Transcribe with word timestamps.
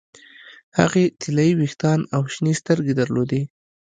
هغې 0.79 1.03
طلايي 1.21 1.53
ویښتان 1.59 1.99
او 2.15 2.21
شنې 2.33 2.53
سترګې 2.61 2.93
درلودې 3.01 3.41